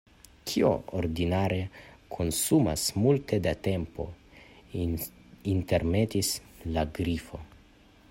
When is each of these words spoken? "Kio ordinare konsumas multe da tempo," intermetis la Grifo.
"Kio 0.51 0.69
ordinare 0.99 1.59
konsumas 2.15 2.87
multe 3.03 3.41
da 3.49 3.55
tempo," 3.69 4.09
intermetis 5.55 6.37
la 6.79 6.91
Grifo. 7.01 7.47